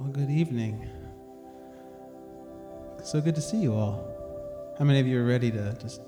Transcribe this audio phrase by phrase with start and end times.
[0.00, 0.88] Well, good evening.
[3.04, 4.02] So good to see you all.
[4.78, 6.00] How many of you are ready to just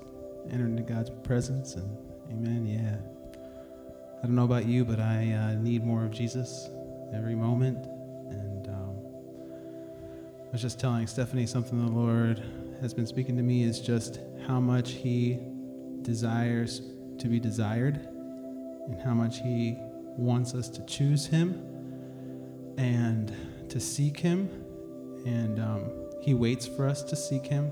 [0.49, 1.75] enter into God's presence?
[1.75, 1.95] And
[2.31, 2.65] amen.
[2.65, 2.97] Yeah.
[4.17, 6.71] I don't know about you, but I uh, need more of Jesus
[7.13, 7.85] every moment.
[8.31, 8.97] And um,
[10.47, 12.41] I was just telling Stephanie something the Lord
[12.81, 15.37] has been speaking to me is just how much He
[16.01, 16.81] desires
[17.19, 17.97] to be desired
[18.87, 19.77] and how much He
[20.17, 21.63] wants us to choose Him
[22.79, 23.31] and
[23.69, 24.49] to seek Him.
[25.25, 25.91] And um,
[26.21, 27.71] He waits for us to seek Him.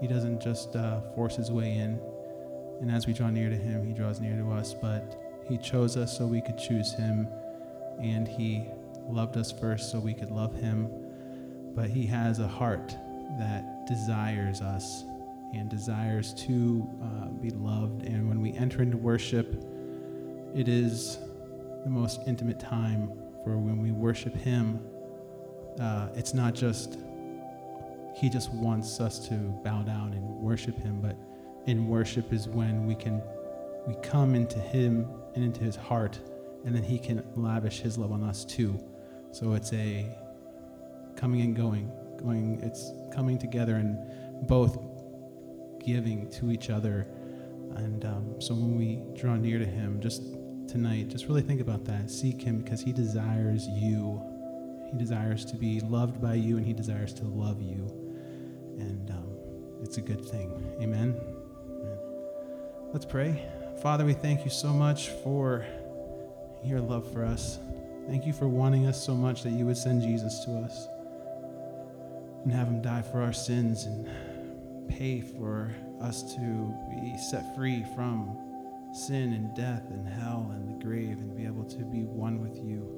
[0.00, 2.00] He doesn't just uh, force His way in.
[2.80, 4.74] And as we draw near to Him, He draws near to us.
[4.74, 7.28] But He chose us so we could choose Him.
[8.02, 8.64] And He
[9.08, 10.88] loved us first so we could love Him.
[11.74, 12.96] But He has a heart
[13.38, 15.04] that desires us
[15.52, 18.02] and desires to uh, be loved.
[18.04, 19.64] And when we enter into worship,
[20.54, 21.18] it is
[21.84, 23.12] the most intimate time
[23.44, 24.80] for when we worship Him.
[25.78, 26.98] Uh, it's not just,
[28.16, 31.16] He just wants us to bow down and worship Him, but
[31.66, 33.22] in worship is when we can
[33.86, 36.18] we come into Him and into His heart,
[36.64, 38.78] and then He can lavish His love on us too.
[39.32, 40.06] So it's a
[41.16, 42.60] coming and going, going.
[42.62, 44.78] It's coming together and both
[45.84, 47.06] giving to each other.
[47.76, 50.22] And um, so when we draw near to Him, just
[50.68, 52.10] tonight, just really think about that.
[52.10, 54.22] Seek Him because He desires you.
[54.92, 57.86] He desires to be loved by you, and He desires to love you.
[58.78, 59.36] And um,
[59.82, 60.50] it's a good thing.
[60.80, 61.18] Amen.
[61.68, 61.98] Amen.
[62.92, 63.48] Let's pray.
[63.82, 65.64] Father, we thank you so much for
[66.64, 67.58] your love for us.
[68.08, 70.88] Thank you for wanting us so much that you would send Jesus to us
[72.44, 74.08] and have him die for our sins and
[74.88, 78.36] pay for us to be set free from
[78.92, 82.56] sin and death and hell and the grave and be able to be one with
[82.56, 82.89] you.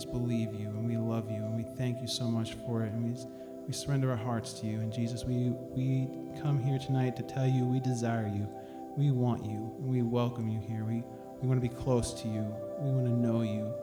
[0.00, 2.90] Just believe you and we love you and we thank you so much for it.
[2.90, 3.22] And we,
[3.66, 4.80] we surrender our hearts to you.
[4.80, 6.08] And Jesus, we, we
[6.40, 8.48] come here tonight to tell you we desire you.
[8.96, 10.84] We want you and we welcome you here.
[10.84, 11.04] We,
[11.42, 12.46] we want to be close to you.
[12.80, 13.74] We want to know you.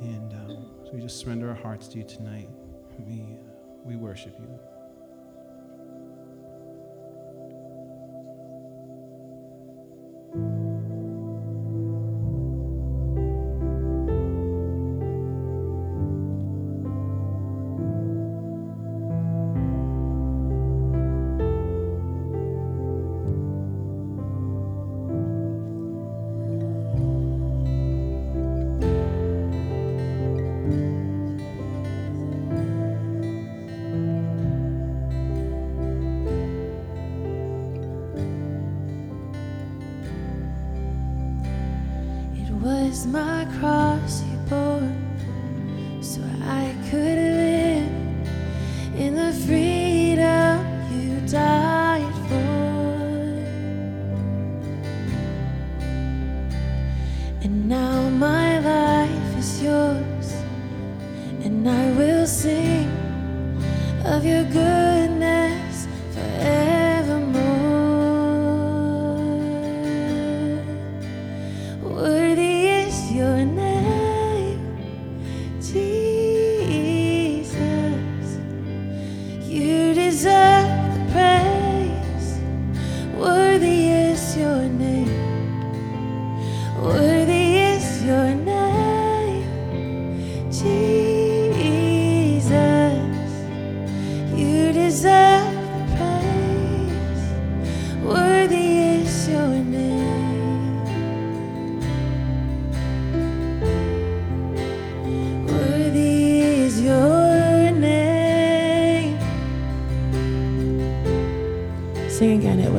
[0.00, 2.48] And um, so we just surrender our hearts to you tonight.
[2.98, 3.38] We,
[3.84, 4.58] we worship you.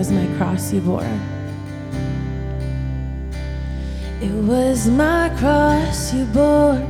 [0.02, 1.20] Was my cross you bore.
[4.20, 6.82] It was my cross you bore,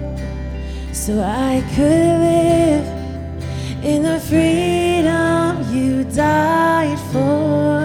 [0.94, 2.88] so I could live
[3.84, 7.82] in the freedom you died for.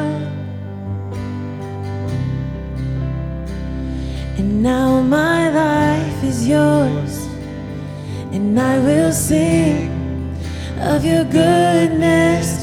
[4.38, 7.26] And now my life is yours,
[8.31, 9.90] and I will sing
[10.78, 12.56] of your goodness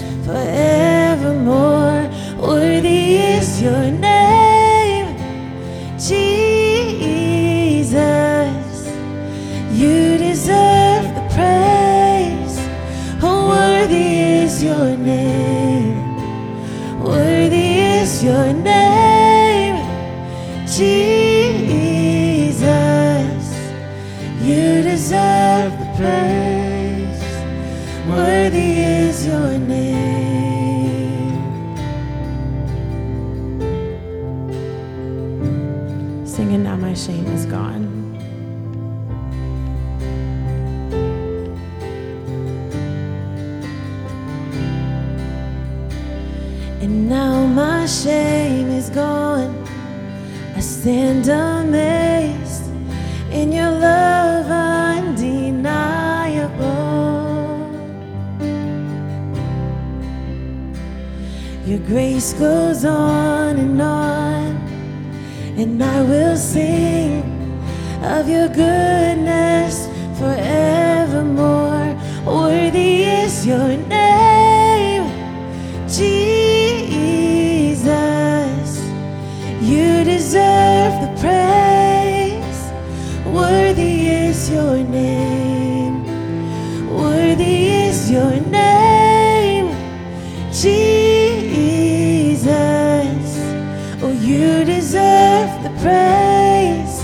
[62.40, 64.56] goes on and on,
[65.58, 67.24] and I will sing
[68.04, 69.88] of your goodness
[70.20, 71.96] forevermore.
[72.26, 75.06] Worthy is your name,
[75.88, 76.34] Jesus.
[79.62, 82.72] You deserve the praise.
[83.26, 85.33] Worthy is your name.
[95.84, 96.96] Praise.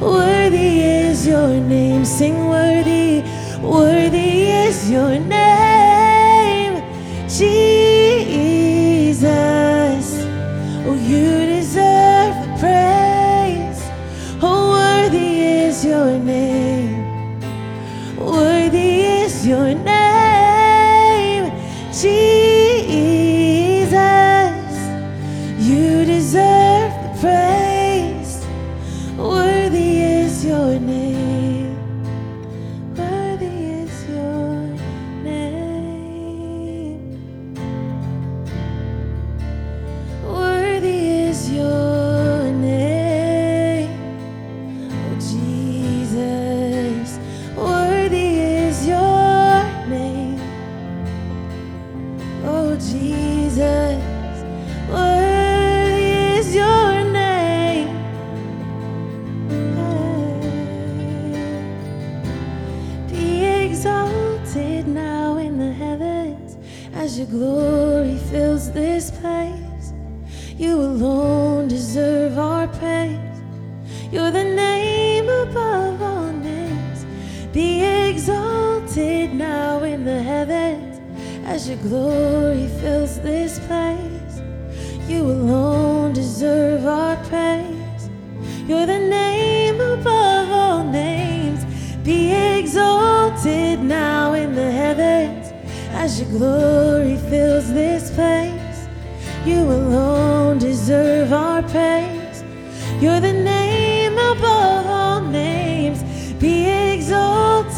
[0.00, 2.04] Worthy is your name.
[2.04, 3.24] Sing worthy.
[3.60, 5.35] Worthy is your name,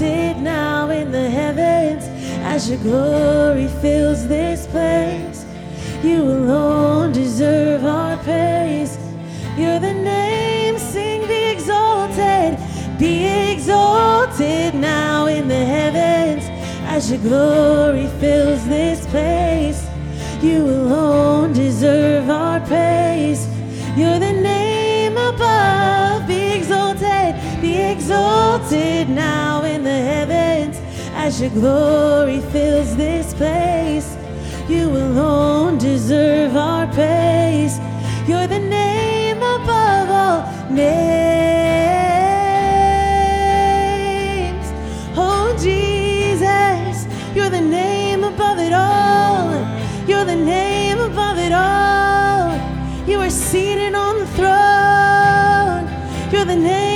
[0.00, 2.04] exalted now in the heavens
[2.44, 5.44] as your glory fills this place.
[6.04, 8.96] You alone deserve our praise.
[9.56, 12.58] You're the name, sing, be exalted.
[12.96, 16.44] Be exalted now in the heavens
[16.86, 19.84] as your glory fills this place.
[20.40, 23.48] You alone deserve our praise.
[23.96, 26.28] You're the name above.
[26.28, 29.57] Be exalted, be exalted now
[31.40, 34.16] your glory fills this place.
[34.68, 37.78] You alone deserve our praise.
[38.26, 40.88] You're the name above all names.
[45.16, 49.52] Oh, Jesus, you're the name above it all.
[50.08, 52.58] You're the name above it all.
[53.06, 55.86] You are seated on the throne.
[56.32, 56.87] You're the name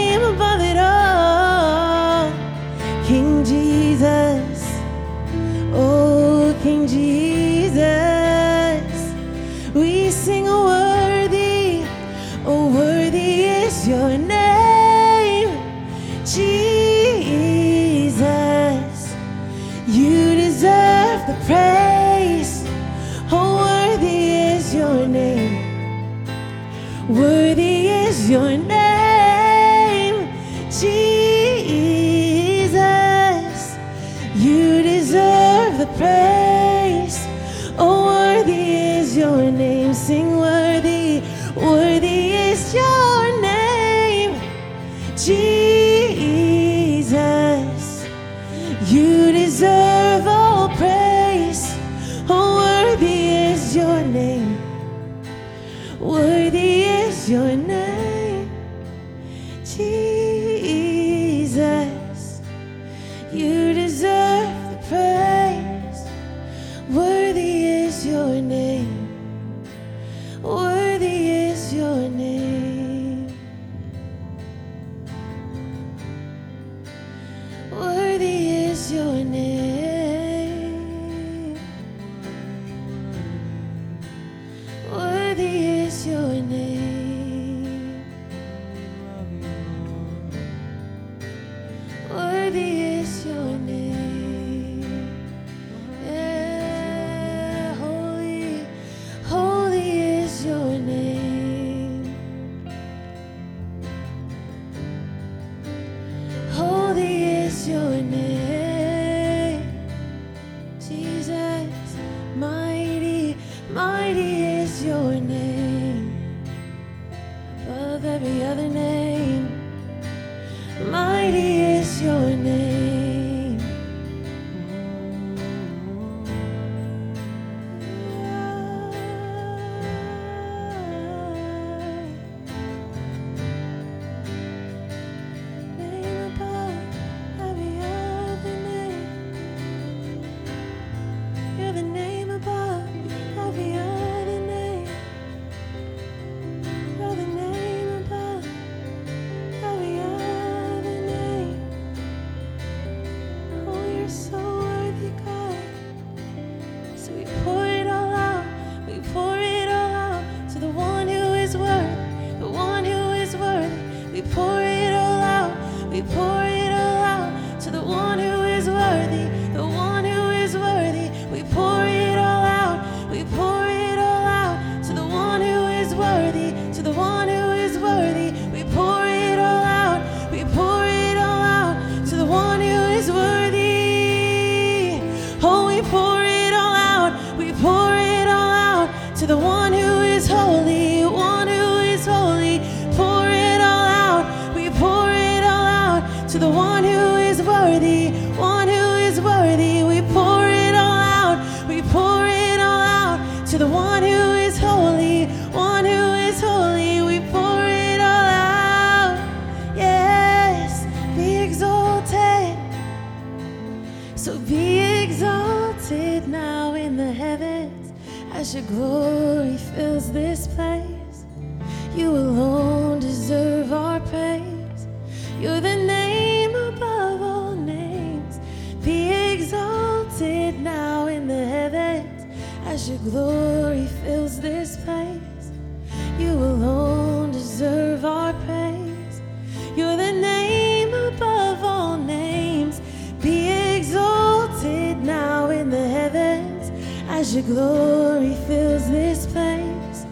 [247.42, 250.06] your glory fills this place.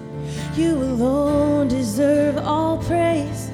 [0.56, 3.50] You alone deserve all praise.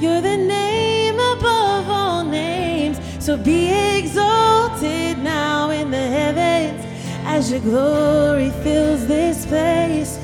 [0.00, 2.98] You're the name above all names.
[3.24, 6.84] So be exalted now in the heavens
[7.24, 10.18] as your glory fills this place.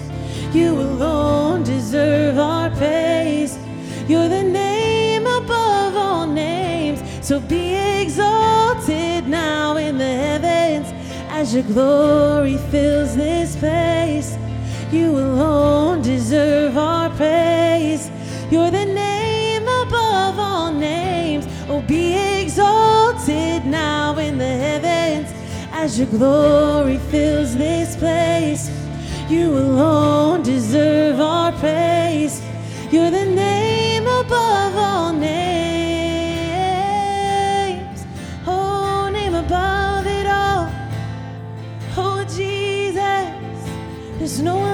[0.52, 3.58] You alone deserve our praise.
[4.08, 7.02] You're the name above all names.
[7.26, 7.71] So be
[11.42, 14.38] as your glory fills this place.
[14.92, 18.12] You alone deserve our praise.
[18.48, 21.44] You're the name above all names.
[21.68, 25.30] Oh, be exalted now in the heavens
[25.72, 28.70] as your glory fills this place.
[29.28, 31.91] You alone deserve our praise.
[44.32, 44.71] There's no one.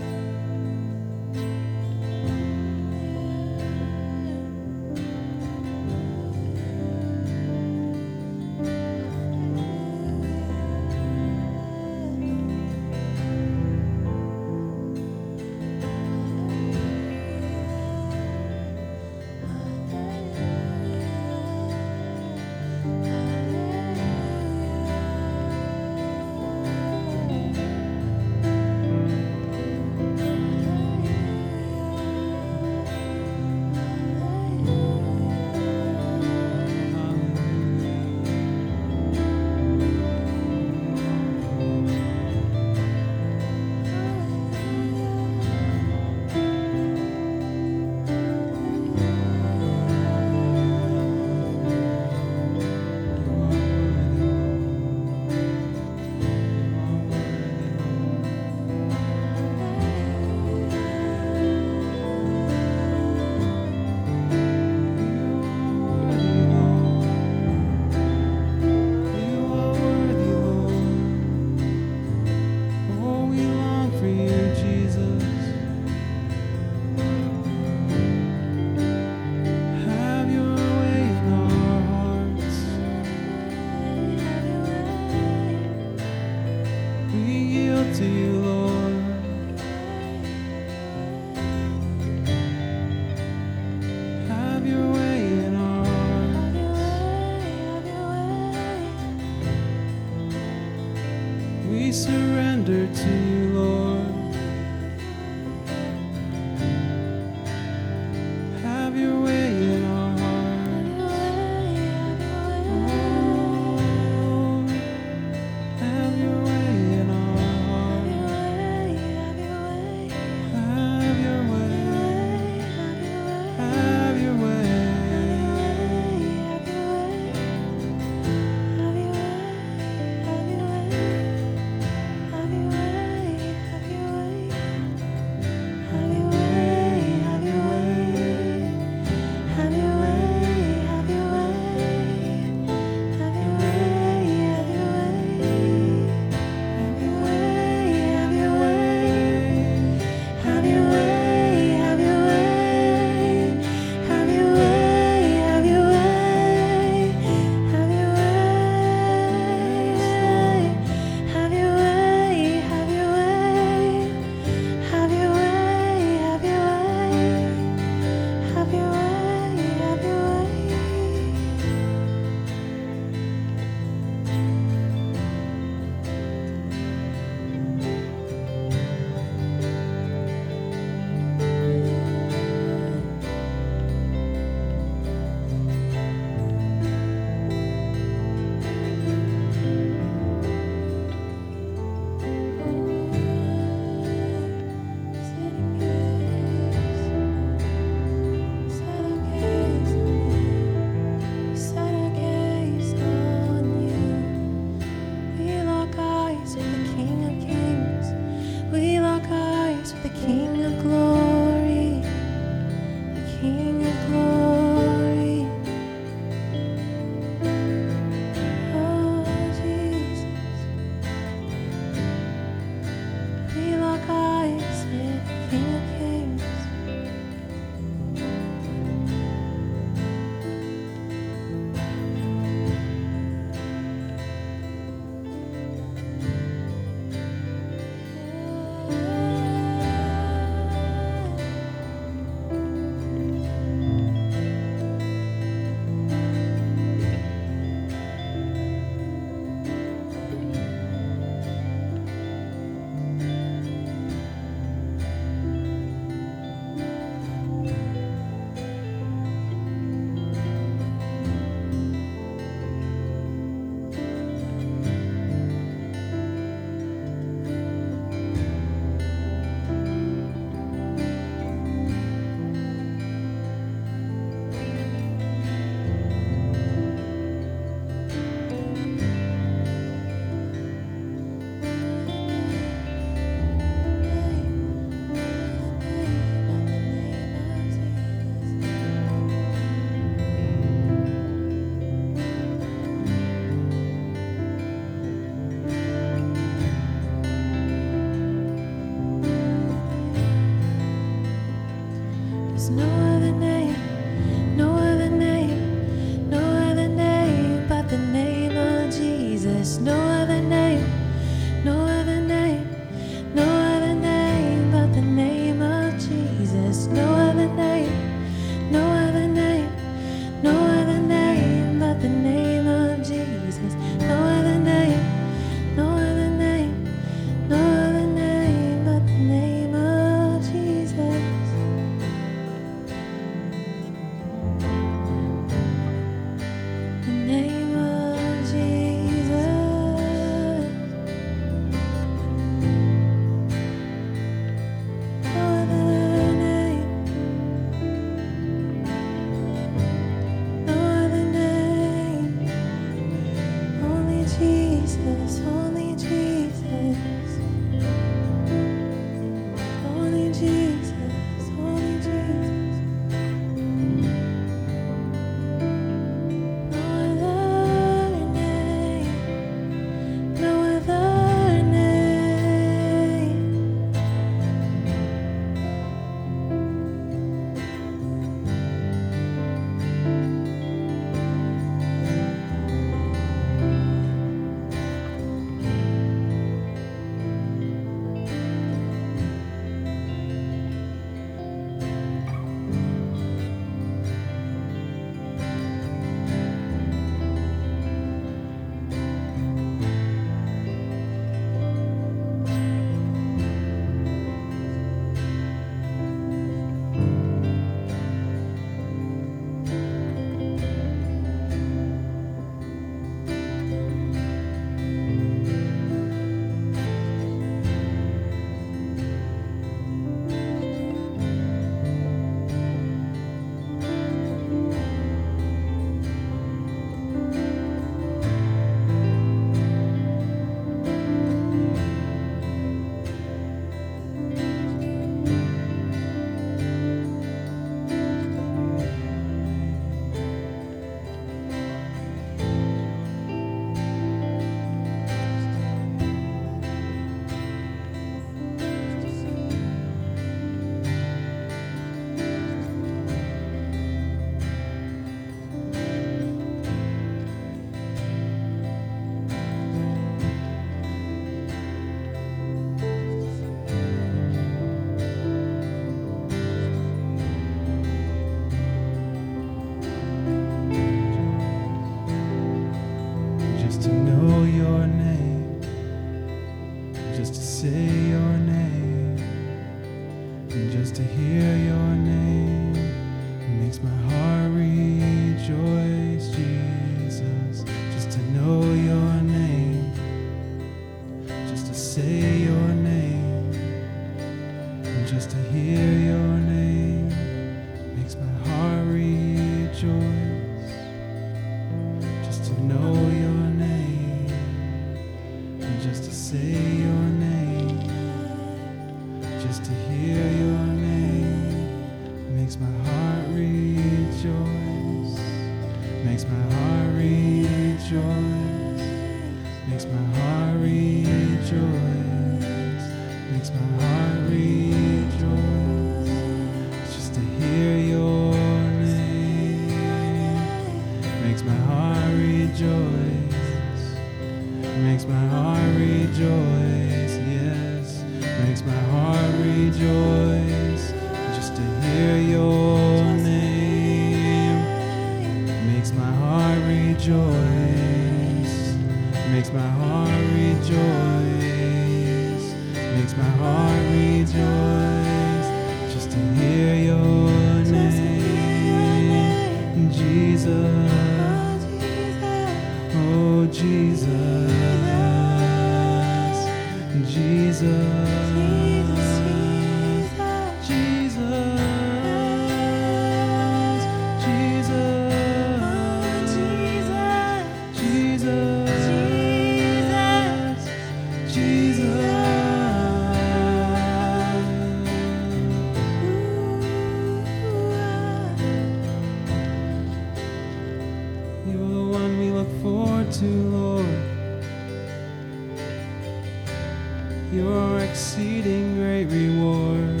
[599.04, 600.00] great reward.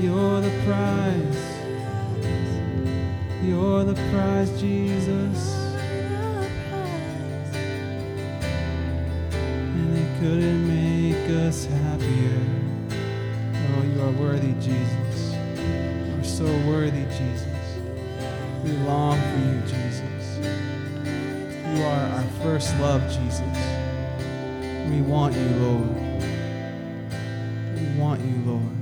[0.00, 1.42] You're the prize.
[3.42, 5.54] You're the prize, Jesus.
[9.74, 12.40] And it couldn't make us happier.
[13.54, 15.34] Oh, you are worthy, Jesus.
[16.14, 17.46] You're so worthy, Jesus.
[18.62, 20.38] We long for you, Jesus.
[21.74, 23.58] You are our first love, Jesus.
[24.88, 25.99] We want you, Lord
[28.10, 28.79] want you, Lord.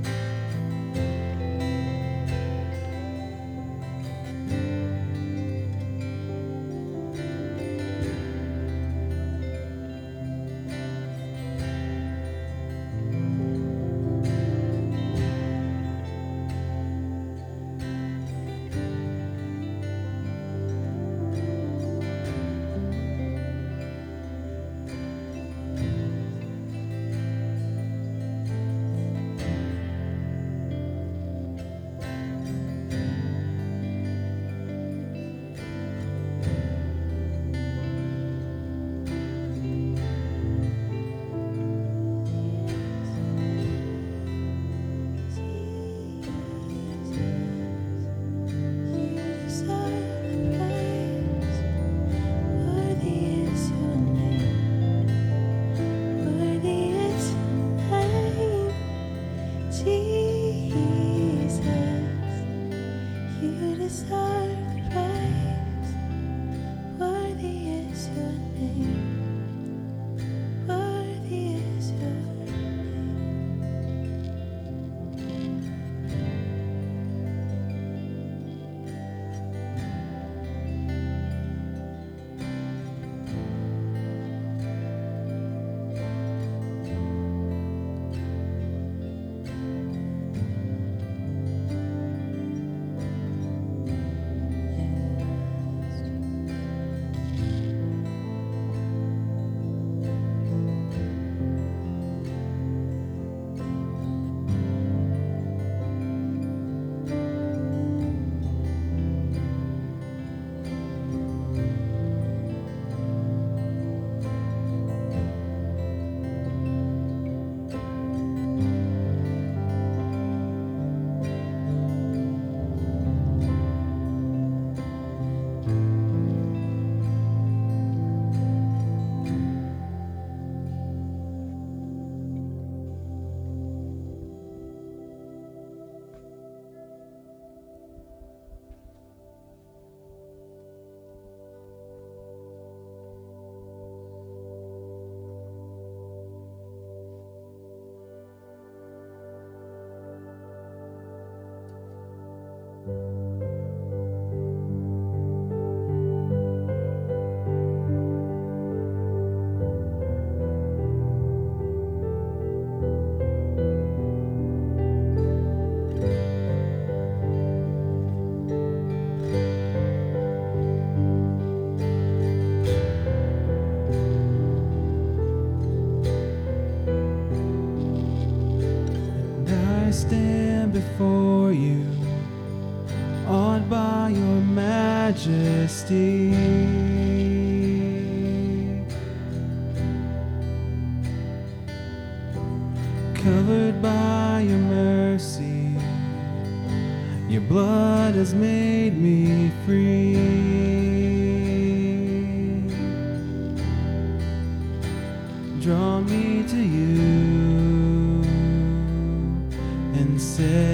[210.38, 210.67] And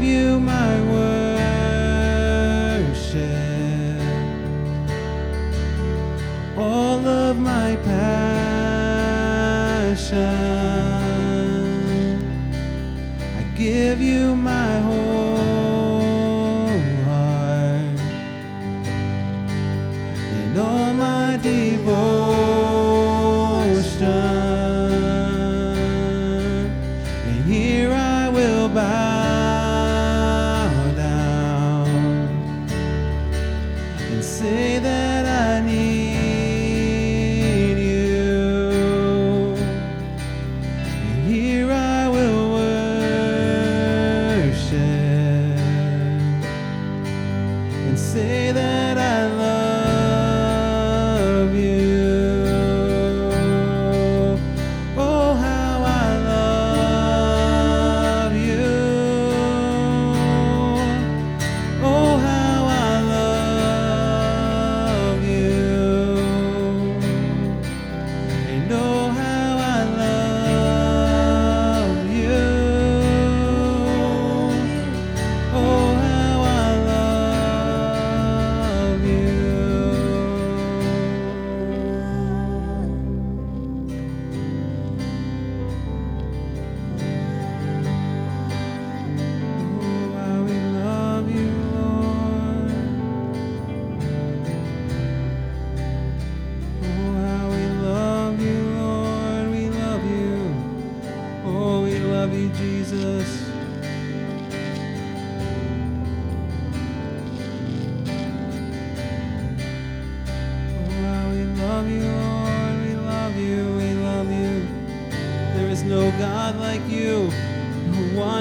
[0.00, 0.69] give you my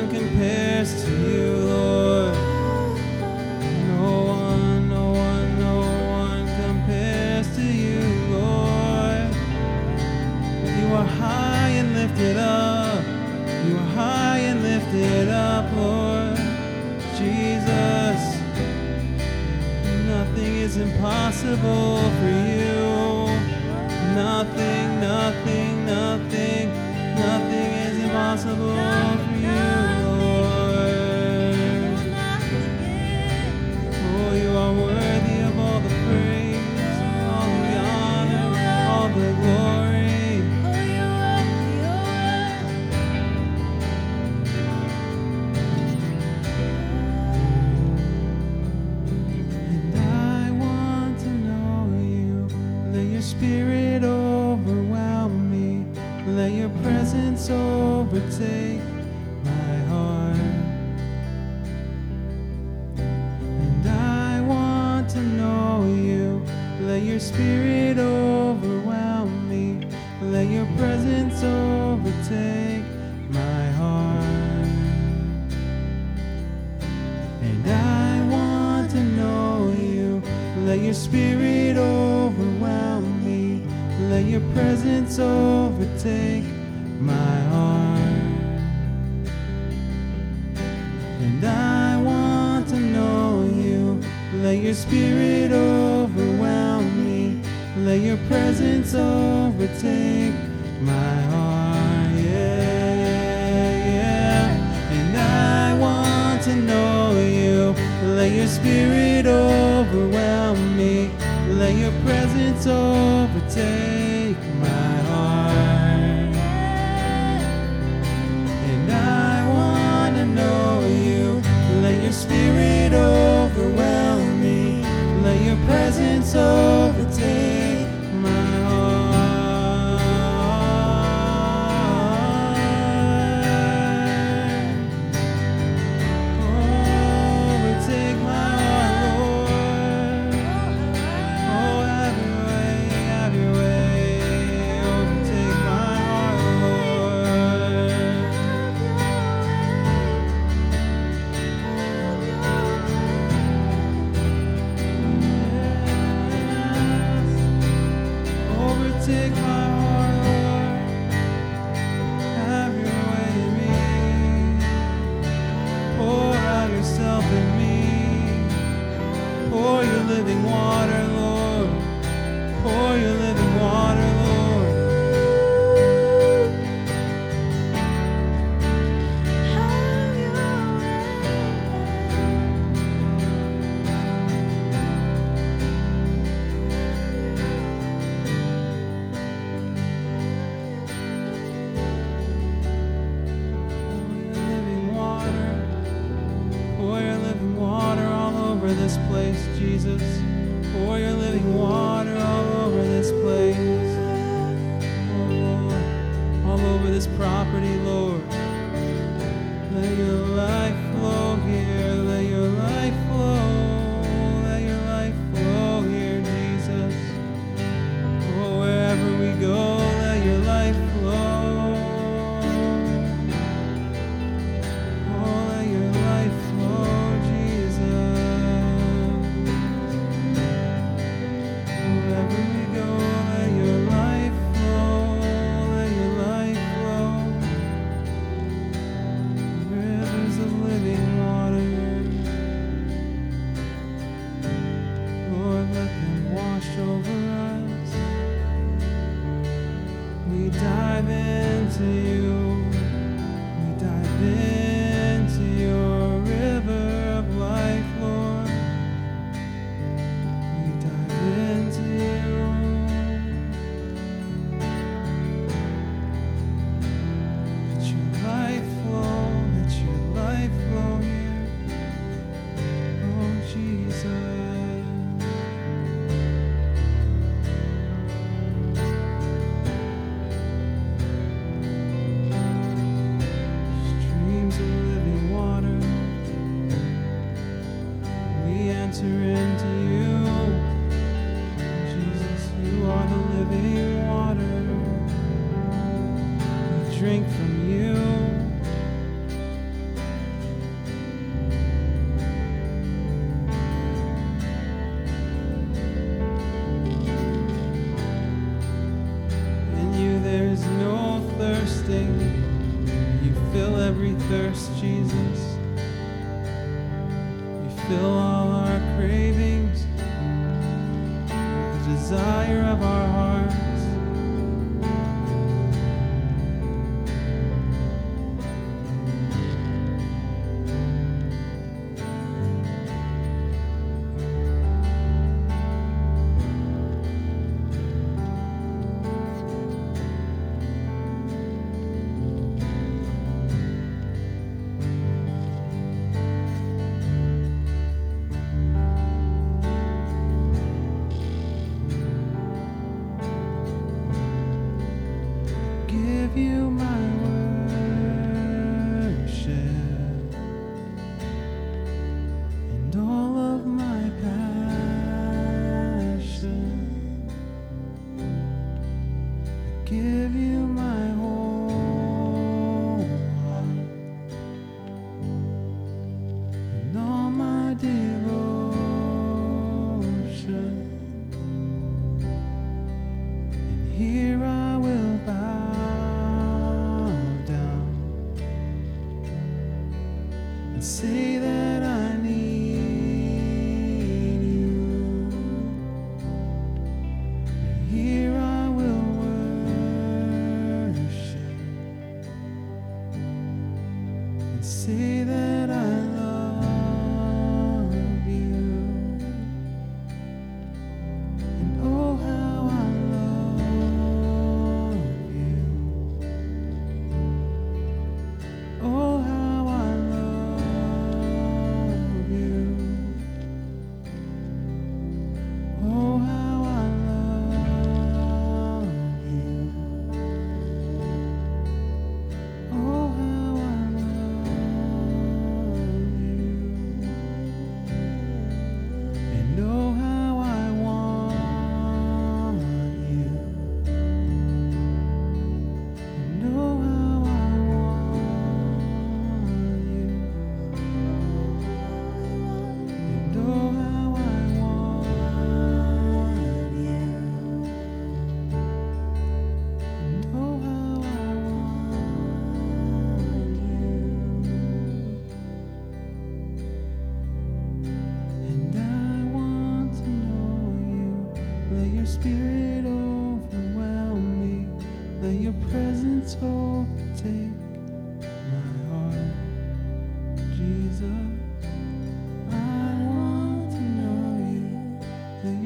[0.09, 1.48] compares to you,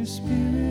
[0.05, 0.62] spirit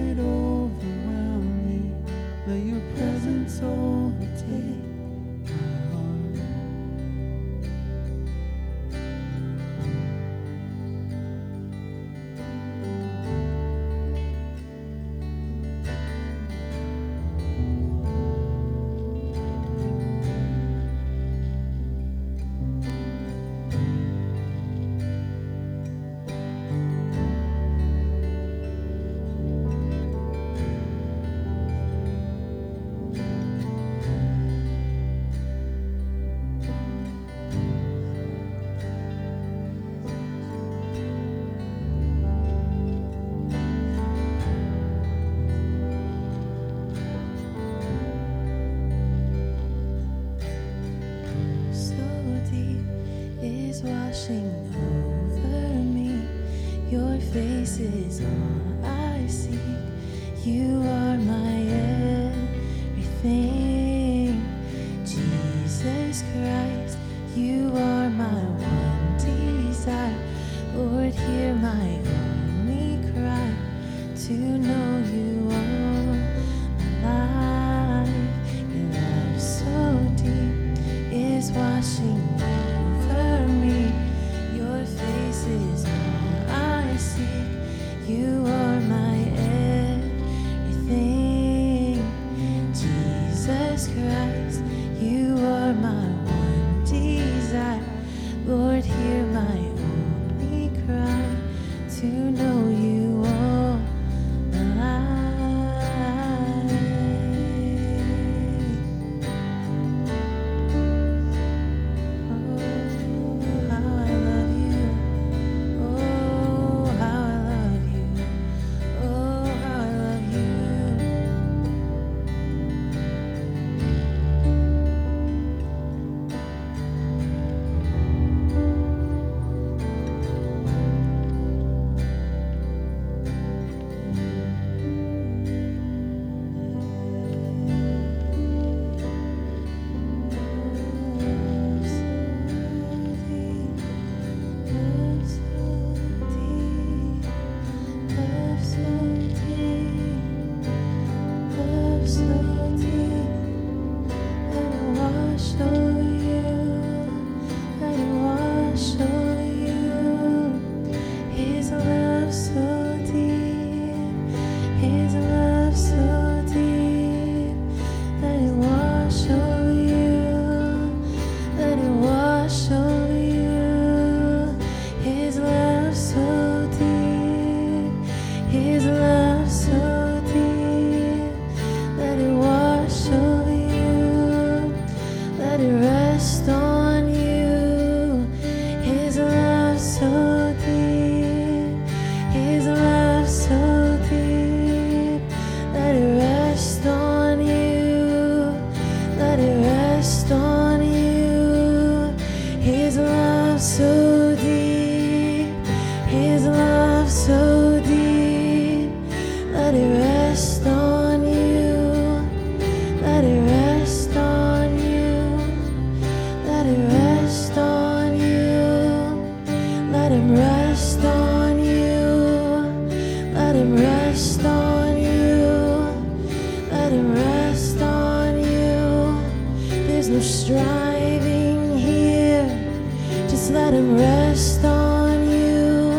[233.90, 235.92] rest on you.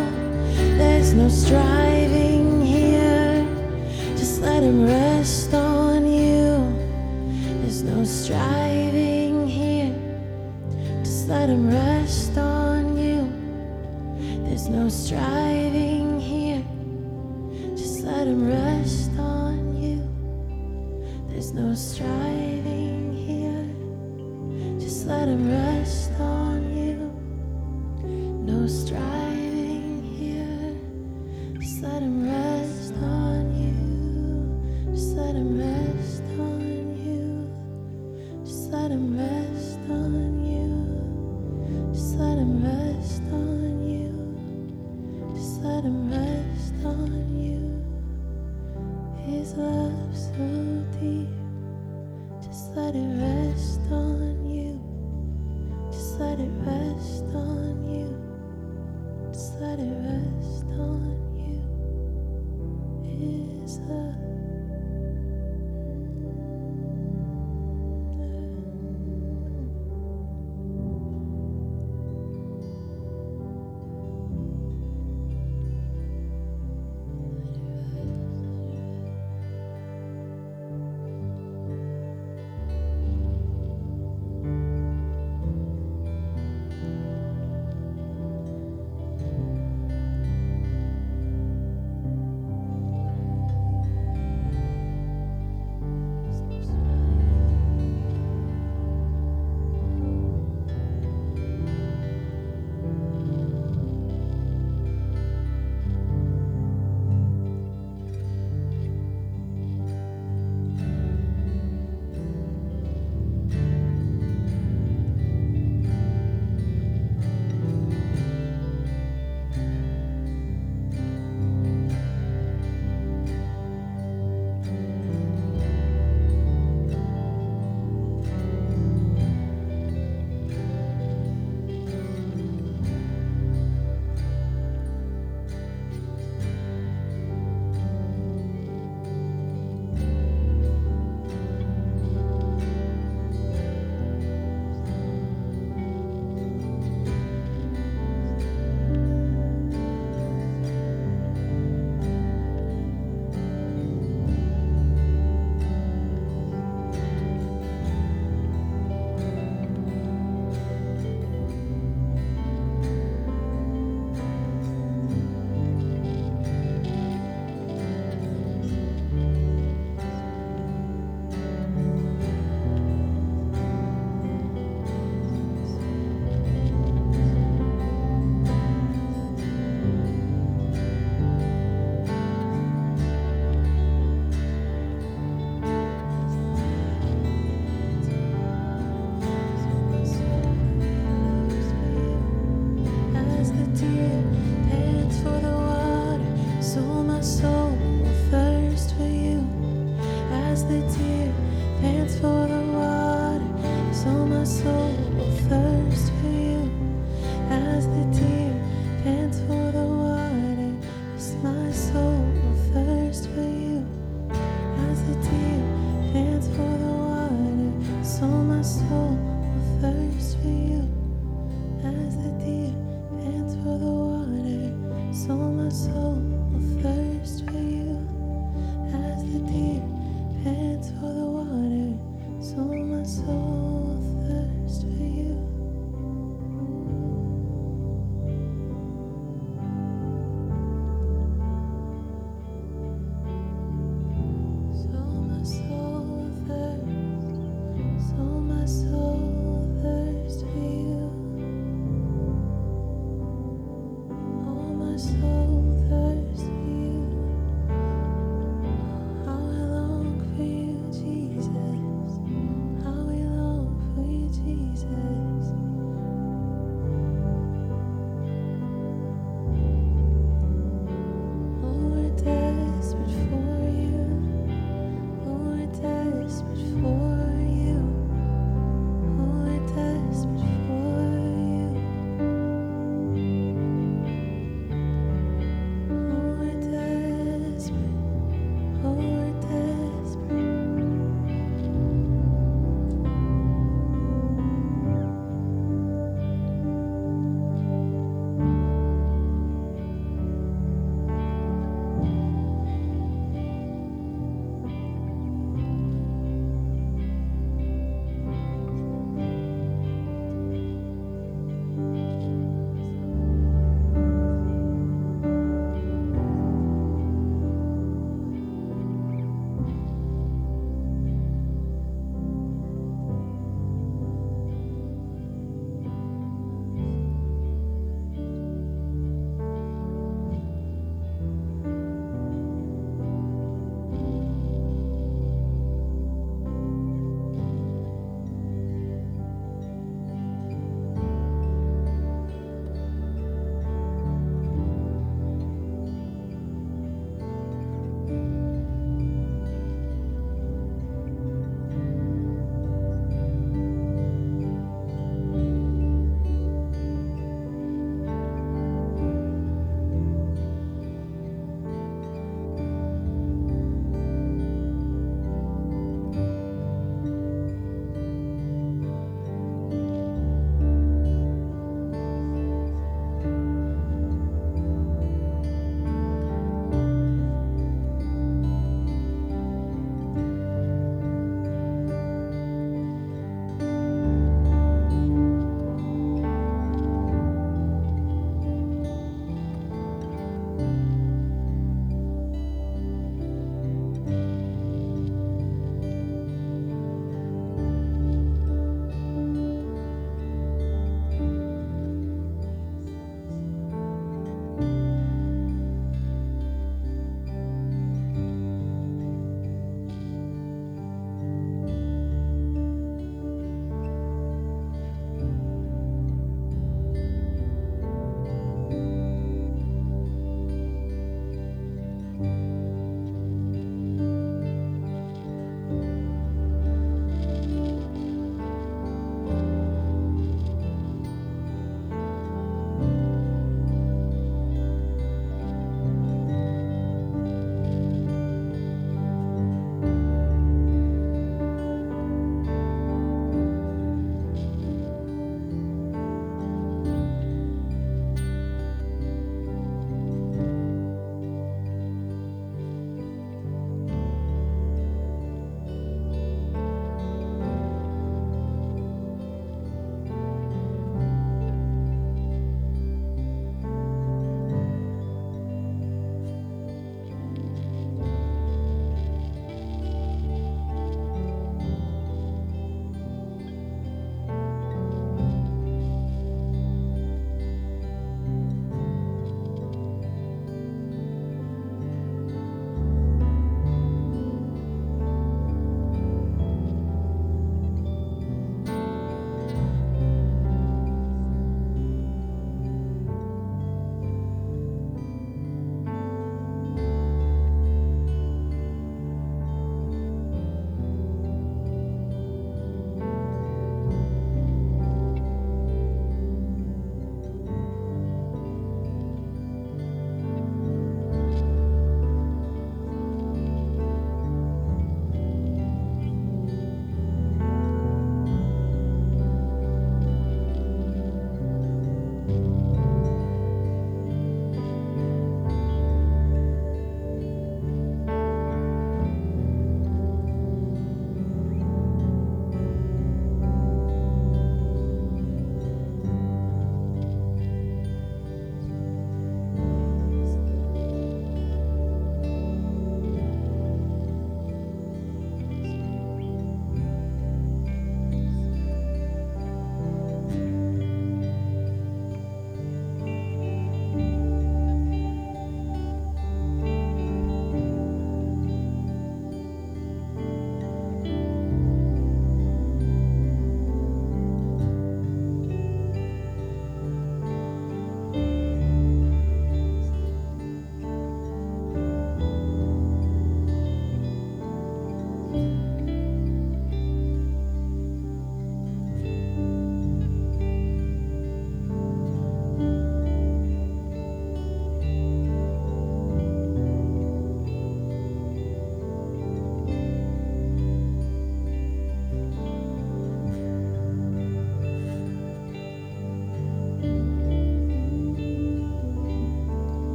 [0.77, 3.45] There's no striving here.
[4.17, 6.47] Just let him rest on you.
[7.61, 9.95] There's no striving here.
[11.03, 13.31] Just let him rest on you.
[14.45, 15.52] There's no striving.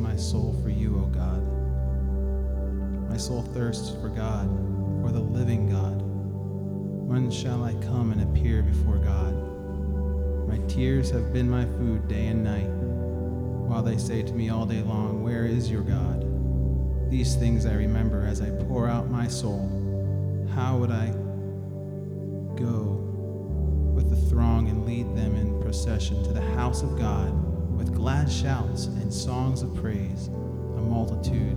[0.00, 1.40] My soul for you, O God.
[3.10, 4.48] My soul thirsts for God,
[5.02, 6.00] for the living God.
[6.00, 9.34] When shall I come and appear before God?
[10.48, 12.70] My tears have been my food day and night,
[13.68, 17.10] while they say to me all day long, Where is your God?
[17.10, 19.68] These things I remember as I pour out my soul.
[20.54, 21.10] How would I
[22.56, 22.96] go
[23.94, 27.39] with the throng and lead them in procession to the house of God
[27.80, 30.26] with glad shouts and songs of praise,
[30.76, 31.56] a multitude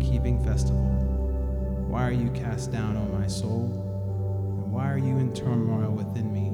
[0.00, 0.84] keeping festival?
[1.88, 3.64] Why are you cast down, O my soul?
[4.62, 6.52] And why are you in turmoil within me?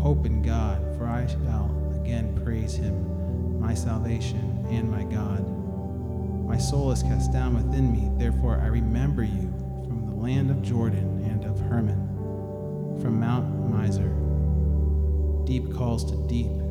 [0.00, 5.46] Hope in God, for I shall again praise him, my salvation and my God.
[6.46, 9.52] My soul is cast down within me, therefore I remember you
[9.86, 14.16] from the land of Jordan and of Hermon, from Mount Mizar.
[15.44, 16.61] Deep calls to deep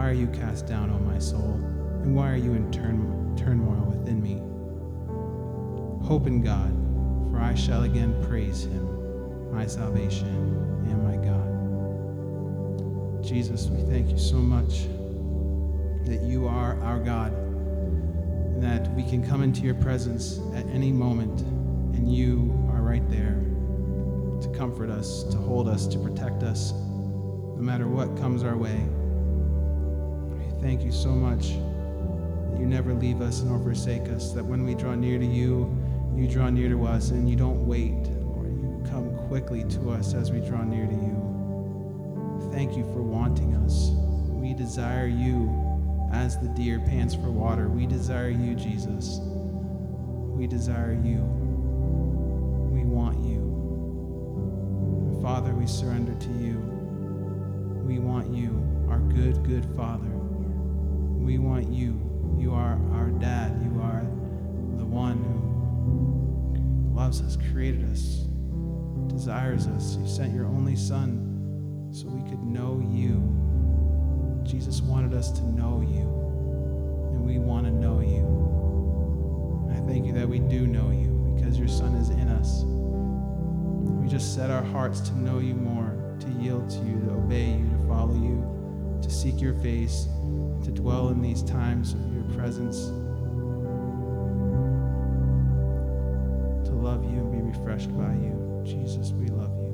[0.00, 1.60] Why are you cast down, O my soul?
[2.02, 4.40] And why are you in turn- turmoil within me?
[6.06, 6.72] Hope in God,
[7.30, 10.26] for I shall again praise him, my salvation
[10.88, 11.52] and my God.
[13.22, 14.88] Jesus, we thank you so much
[16.06, 17.34] that you are our God
[18.62, 21.42] that we can come into your presence at any moment
[21.94, 23.38] and you are right there
[24.40, 28.88] to comfort us, to hold us, to protect us, no matter what comes our way.
[30.60, 34.74] Thank you so much that you never leave us nor forsake us, that when we
[34.74, 35.74] draw near to you,
[36.14, 40.12] you draw near to us and you don't wait, or you come quickly to us
[40.12, 42.50] as we draw near to you.
[42.52, 43.90] Thank you for wanting us.
[44.28, 45.48] We desire you
[46.12, 47.68] as the deer pants for water.
[47.68, 49.20] We desire you, Jesus.
[49.22, 51.22] We desire you.
[52.70, 53.48] We want you.
[55.22, 56.58] Father, we surrender to you.
[57.86, 60.09] We want you, our good, good Father.
[61.30, 62.36] We want you.
[62.40, 63.52] You are our dad.
[63.62, 64.02] You are
[64.76, 68.26] the one who loves us, created us,
[69.06, 69.96] desires us.
[69.96, 73.22] You sent your only Son so we could know you.
[74.42, 76.02] Jesus wanted us to know you,
[77.14, 79.68] and we want to know you.
[79.70, 82.64] And I thank you that we do know you because your Son is in us.
[84.02, 87.52] We just set our hearts to know you more, to yield to you, to obey
[87.52, 88.59] you, to follow you,
[89.10, 90.06] to seek your face,
[90.62, 92.86] to dwell in these times of your presence,
[96.64, 98.62] to love you and be refreshed by you.
[98.64, 99.72] Jesus, we love you.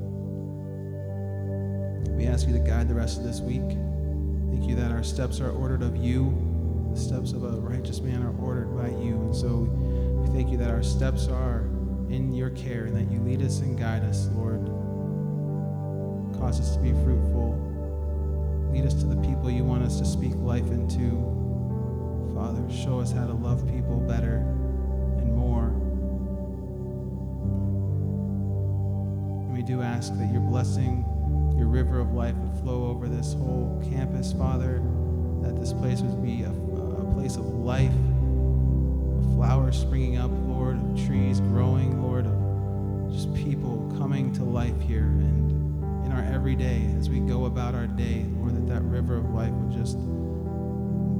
[2.15, 3.61] We ask you to guide the rest of this week.
[3.61, 6.35] Thank you that our steps are ordered of you.
[6.95, 9.17] The steps of a righteous man are ordered by you.
[9.21, 9.69] And so
[10.19, 11.69] we thank you that our steps are
[12.09, 14.65] in your care and that you lead us and guide us, Lord.
[16.39, 17.76] Cause us to be fruitful.
[18.71, 21.11] Lead us to the people you want us to speak life into.
[22.35, 24.37] Father, show us how to love people better
[25.17, 25.67] and more.
[29.45, 31.05] And we do ask that your blessing
[31.57, 34.81] your river of life would flow over this whole campus, Father,
[35.41, 40.77] that this place would be a, a place of life, of flowers springing up, Lord,
[40.77, 45.46] of trees growing, Lord, of just people coming to life here and
[46.17, 49.71] our everyday as we go about our day, Lord, that that river of life would
[49.71, 49.97] just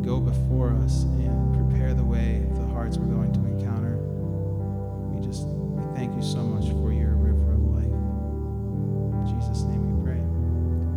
[0.04, 3.98] go before us and prepare the way of the hearts we're going to encounter.
[5.14, 7.86] We just we thank you so much for your river of life.
[7.86, 10.20] In Jesus' name we pray.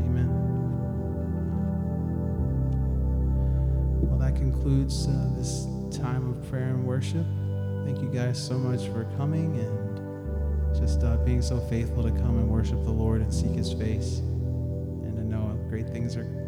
[0.09, 0.30] Amen.
[4.09, 7.26] Well, that concludes uh, this time of prayer and worship.
[7.84, 9.89] Thank you guys so much for coming and
[10.91, 14.18] just uh, being so faithful to come and worship the Lord and seek his face
[14.18, 16.39] and to know great things are